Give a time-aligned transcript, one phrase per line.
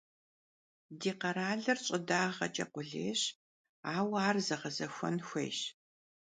[0.99, 3.21] Di kheralır ş'ıdağeç'e khulêyş,
[3.95, 5.59] aue ar zeğezexuen xuêyş.